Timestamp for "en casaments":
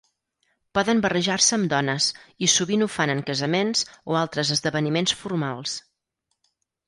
3.15-3.85